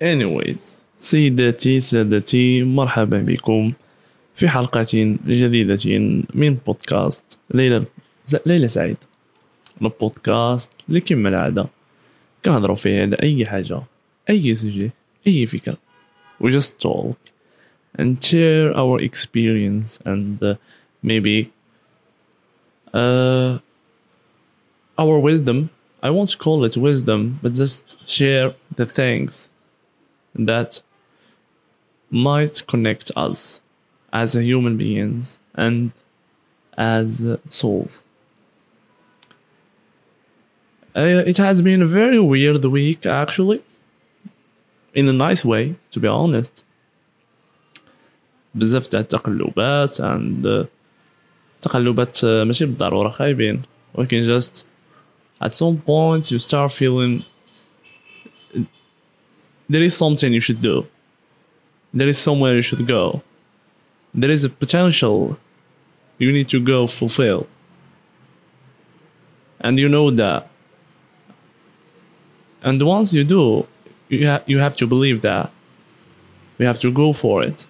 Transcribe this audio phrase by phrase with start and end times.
[0.00, 0.84] anyways.
[0.98, 3.72] سيداتي سادتي مرحبا بكم
[4.34, 4.86] في حلقة
[5.26, 5.78] جديدة
[6.34, 7.84] من بودكاست ليلة
[8.46, 8.98] ليلة سعيدة
[9.82, 11.66] البودكاست اللي كما العادة.
[12.44, 13.82] كنهضرو فيه على أي حاجة
[14.30, 14.90] أي سوجي
[15.26, 15.76] أي فكرة.
[16.40, 17.16] We just talk
[17.98, 20.58] and share our experience and
[21.02, 21.52] maybe
[22.92, 23.58] uh,
[24.98, 25.70] our wisdom.
[26.02, 29.48] I won't call it wisdom but just share the things
[30.35, 30.81] that
[32.09, 33.61] might connect us
[34.11, 35.91] as human beings and
[36.77, 38.03] as souls.
[40.95, 43.61] Uh, it has been a very weird week, actually,
[44.93, 46.63] in a nice way, to be honest.
[48.55, 50.65] بزاف تاع التقلبات and uh,
[51.61, 53.61] تقلبات uh, ماشي بالضرورة خايبين
[53.93, 54.65] ولكن just
[55.43, 57.23] at some point you start feeling
[59.68, 60.86] there is something you should do
[61.94, 63.22] there is somewhere you should go.
[64.12, 65.38] There is a potential
[66.18, 67.46] you need to go fulfill.
[69.60, 70.48] And you know that.
[72.62, 73.66] And once you do,
[74.08, 75.52] you, ha- you have to believe that.
[76.58, 77.66] You have to go for it.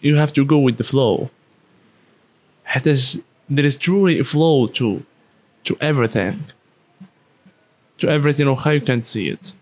[0.00, 1.30] You have to go with the flow.
[2.84, 5.04] There is truly a flow to,
[5.64, 6.44] to everything
[7.99, 9.53] To everything, or how you can see it.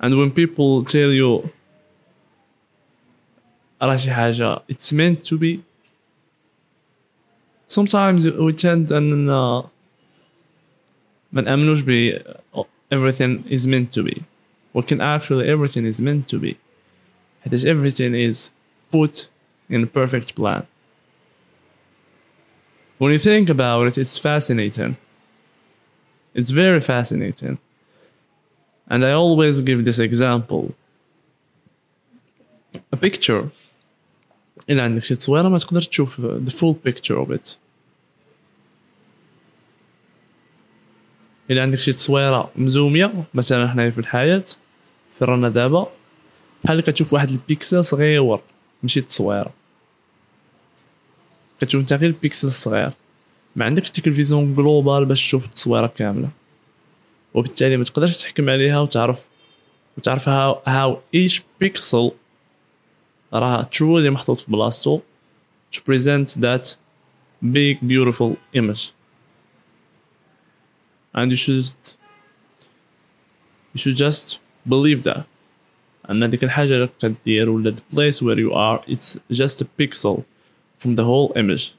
[0.00, 1.50] And when people tell you
[3.82, 5.62] راه شي حاجة it's meant to be
[7.68, 9.26] sometimes we tend أن
[11.32, 12.18] ما نأمنوش ب
[12.92, 14.22] everything is meant to be
[14.74, 16.56] ولكن actually everything is meant to be
[17.44, 18.50] حيت everything is
[18.90, 19.28] put
[19.68, 20.66] in a perfect plan
[22.98, 24.96] when you think about it it's fascinating
[26.39, 27.57] It's very fascinating.
[28.91, 30.63] And I always give this example.
[32.93, 33.49] A picture.
[34.69, 37.57] إلا عندك شي تصويرة ما تقدر تشوف the full picture of it.
[41.51, 44.43] إلا عندك شي تصويرة مزومية مثلا حنايا في الحياة
[45.19, 45.91] في رانا دابا.
[46.63, 48.41] بحال كتشوف واحد البيكسل صغيور
[48.83, 49.53] ماشي التصويرة
[51.59, 52.91] كتشوف نتا غير البيكسل الصغير.
[53.59, 56.29] ما عندكش ديك الفيزيون جلوبال باش تشوف التصويرة كاملة.
[57.33, 59.27] وبالتالي ما تقدرش تحكم عليها وتعرف
[59.97, 62.11] وتعرف هاو هاو إيش بيكسل
[63.33, 64.99] راه truly محطوط في بلاصتو
[65.75, 66.75] to present that
[67.43, 68.83] big beautiful image.
[71.13, 71.75] And you should
[73.73, 74.39] you should just
[74.69, 75.23] believe that.
[76.09, 80.23] أن هذيك الحاجة اللي كدير ولا the place where you are it's just a pixel
[80.77, 81.73] from the whole image.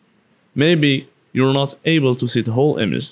[0.55, 3.08] Maybe you're not able to see the whole image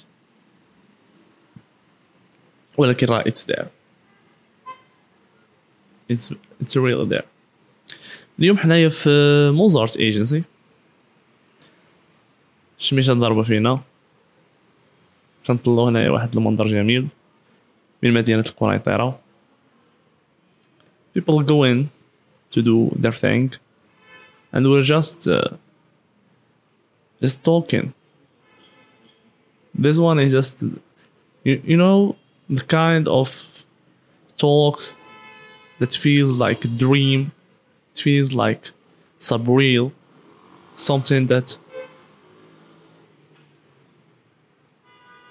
[2.77, 3.67] ولكن راه it's there
[6.11, 7.25] it's it's really there
[8.39, 9.09] اليوم حنايا في
[9.55, 10.43] موزارت ايجنسي
[12.79, 13.81] الشميشه ضاربه فينا
[15.47, 17.07] كنطلو هنايا واحد المنظر جميل
[18.03, 19.19] من مدينة القنيطرة
[21.17, 21.89] people go in
[22.51, 23.51] to do their thing
[24.53, 25.49] and we're just uh,
[27.21, 27.93] just talking
[29.78, 30.62] this one is just
[31.44, 32.16] you, you know
[32.50, 33.48] the kind of
[34.36, 34.94] talks
[35.78, 37.32] that feels like a dream,
[37.94, 38.70] it feels like
[39.20, 39.92] subreal,
[40.74, 41.58] something that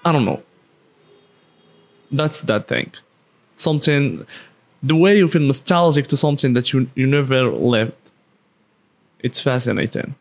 [0.04, 0.42] I don't know.
[2.10, 2.92] That's that thing.
[3.56, 4.26] Something
[4.82, 7.94] the way you feel nostalgic to something that you you never lived.
[9.20, 10.14] It's fascinating.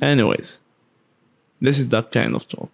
[0.00, 0.60] Anyways,
[1.65, 2.71] this is that kind of talk.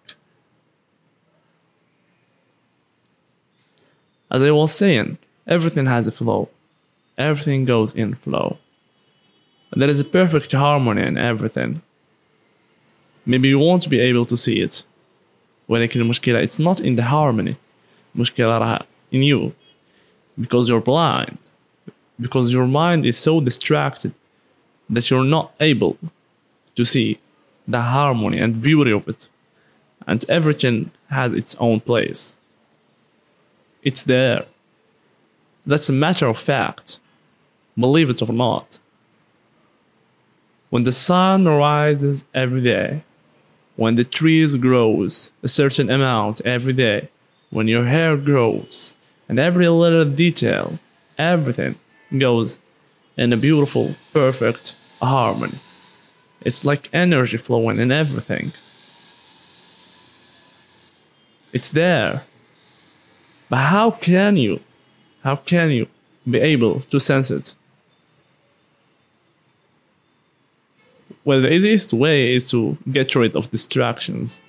[4.30, 6.48] as I was saying, everything has a flow.
[7.16, 8.58] Everything goes in flow.
[9.72, 11.82] There is a perfect harmony in everything.
[13.26, 14.84] Maybe you won't be able to see it.
[15.68, 17.56] ولكن المشكلة it's not in the harmony.
[18.16, 19.54] المشكلة راها in you.
[20.38, 21.38] Because you're blind.
[22.20, 24.12] Because your mind is so distracted
[24.88, 25.98] that you're not able
[26.74, 27.18] to see
[27.67, 29.29] the harmony and beauty of it.
[30.05, 32.37] And everything has its own place.
[33.83, 34.45] It's there.
[35.65, 36.99] That's a matter of fact.
[37.77, 38.79] Believe it or not.
[40.69, 43.03] When the sun rises every day,
[43.75, 47.09] when the trees grows a certain amount every day,
[47.49, 48.97] when your hair grows,
[49.29, 50.79] and every little detail,
[51.17, 51.75] everything
[52.17, 52.57] goes
[53.15, 55.59] in a beautiful, perfect harmony.
[56.45, 58.53] It's like energy flowing in everything.
[61.51, 62.23] It's there.
[63.49, 64.59] But how can you,
[65.23, 65.87] how can you
[66.29, 67.53] be able to sense it?
[71.25, 74.41] Well, the easiest way is to get rid of distractions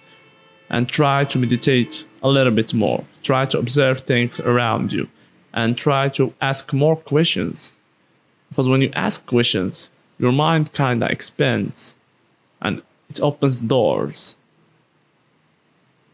[0.68, 3.04] and try to meditate a little bit more.
[3.22, 5.08] Try to observe things around you
[5.52, 7.72] and try to ask more questions.
[8.48, 11.96] Because when you ask questions, your mind kind of expands
[12.60, 14.36] and it opens doors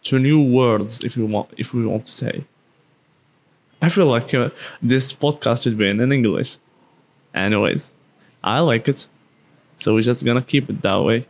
[0.03, 2.45] to new worlds if you want if we want to say.
[3.83, 4.51] I feel like uh,
[4.83, 6.59] this podcast should be in english.
[7.35, 7.95] Anyways
[8.43, 9.07] i like it.
[9.77, 11.27] So we're just gonna keep it that way.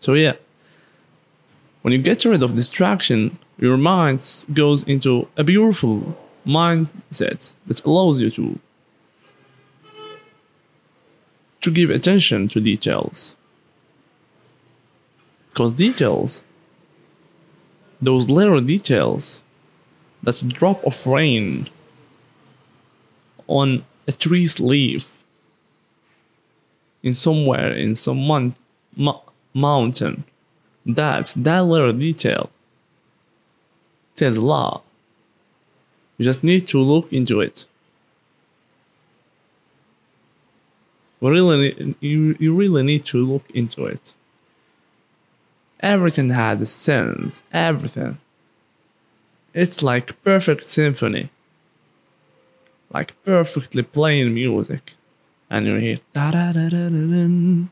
[0.00, 0.34] So yeah
[1.82, 4.18] when you get rid of distraction your mind
[4.52, 6.16] goes into a beautiful
[6.46, 8.58] mindset that allows you to
[11.64, 13.36] to give attention to details.
[15.50, 16.42] Because details
[18.00, 19.40] those little details
[20.22, 21.68] that's a drop of rain
[23.46, 25.22] on a tree's leaf
[27.02, 28.54] in somewhere in some mon-
[28.96, 29.22] mo-
[29.52, 30.24] mountain.
[30.84, 32.50] That's that little detail
[34.14, 34.84] says a lot.
[36.18, 37.66] You just need to look into it
[41.30, 44.14] really, you, you really need to look into it
[45.84, 48.16] Everything has a sense, everything.
[49.52, 51.28] It's like perfect symphony.
[52.90, 54.94] Like perfectly playing music.
[55.50, 57.66] And you hear da da da da da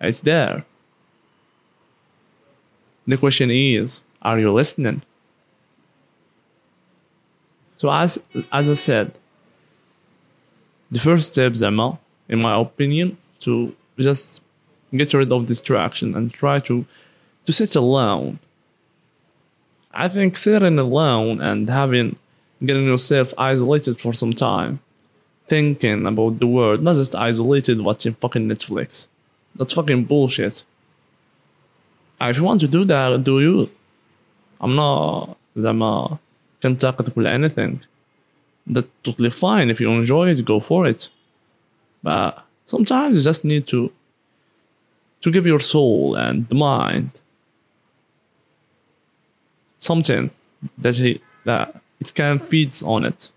[0.00, 0.64] It's there.
[3.06, 5.02] The question is, are you listening?
[7.76, 8.18] So as
[8.50, 9.12] as I said,
[10.90, 11.98] the first step, Zema,
[12.29, 14.41] in my opinion, to just
[14.95, 16.85] get rid of distraction and try to
[17.45, 18.39] to sit alone.
[19.93, 22.17] I think sitting alone and having
[22.63, 24.79] getting yourself isolated for some time,
[25.47, 29.07] thinking about the world, not just isolated watching fucking Netflix.
[29.55, 30.63] That's fucking bullshit.
[32.21, 33.69] If you want to do that, do you?
[34.61, 36.17] I'm not زعما
[36.63, 37.79] كنتقدك ولا anything.
[38.67, 39.69] That's totally fine.
[39.69, 41.09] If you enjoy it, go for it.
[42.06, 43.90] But sometimes you just need to
[45.22, 47.10] to give your soul and the mind
[49.80, 50.30] something
[50.78, 51.66] that he that
[51.98, 53.32] it can feeds on it.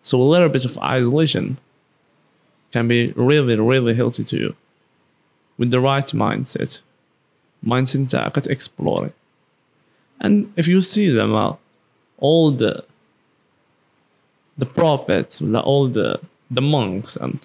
[0.00, 1.58] So a little bit of isolation
[2.72, 4.56] can be really, really healthy to you
[5.58, 6.80] with the right mindset.
[7.62, 9.12] Mindset that explore.
[10.18, 11.56] And if you see them uh,
[12.16, 12.84] all the
[14.56, 16.20] the prophets, all the
[16.50, 17.38] the monks and,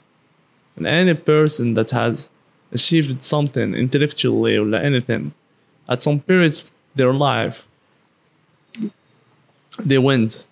[0.76, 2.30] and any person that has
[2.72, 5.32] achieved something intellectually or anything
[5.88, 7.66] at some period of their life
[9.78, 10.46] they went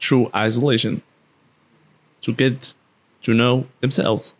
[0.00, 1.02] through isolation
[2.22, 2.74] to get
[3.22, 4.34] to know themselves.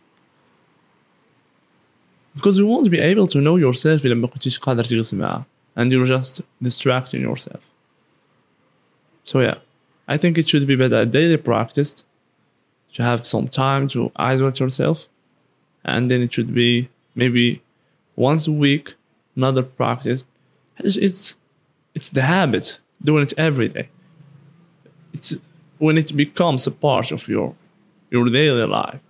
[2.35, 5.91] Because you won't be able to know yourself إذا ما كنتيش قادر تجلس معاه and
[5.91, 7.61] you're just distracting yourself.
[9.23, 9.57] So yeah,
[10.07, 12.03] I think it should be better daily practice
[12.93, 15.07] to have some time to isolate yourself
[15.84, 17.62] and then it should be maybe
[18.16, 18.94] once a week
[19.36, 20.26] another practice.
[20.78, 21.36] It's it's,
[21.94, 23.88] it's the habit doing it every day.
[25.12, 25.34] It's
[25.78, 27.54] when it becomes a part of your
[28.10, 29.00] your daily life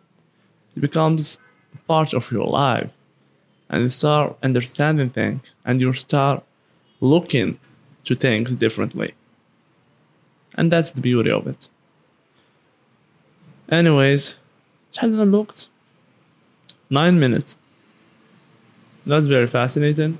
[0.77, 1.39] it becomes
[1.75, 2.91] a part of your life.
[3.69, 6.43] And you start understanding things and you start
[7.00, 7.59] looking
[8.05, 9.15] to things differently.
[10.55, 11.69] And that's the beauty of it.
[13.69, 14.35] Anyways
[15.00, 15.69] I looked
[16.91, 17.57] nine minutes
[19.07, 20.19] that's very fascinating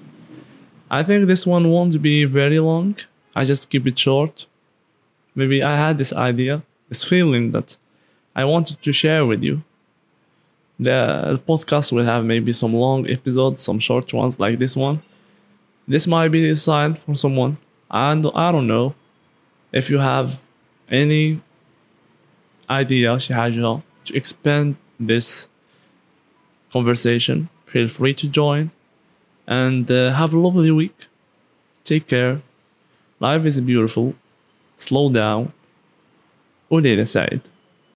[0.91, 2.97] i think this one won't be very long
[3.35, 4.47] i just keep it short
[5.35, 7.77] maybe I had this idea, this feeling that
[8.35, 9.63] I wanted to share with you.
[10.79, 15.03] The podcast will have maybe some long episodes, some short ones like this one.
[15.87, 17.59] This might be a sign for someone.
[17.91, 18.95] And I don't know
[19.73, 20.41] if you have
[20.89, 21.41] any
[22.69, 23.83] idea to
[24.15, 25.49] expand this
[26.72, 27.50] conversation.
[27.66, 28.72] Feel free to join
[29.48, 31.08] and uh, have a lovely week.
[31.84, 32.42] Take care.
[33.20, 34.16] Life is beautiful
[34.78, 35.52] slow down
[36.70, 37.42] وليلة سعيد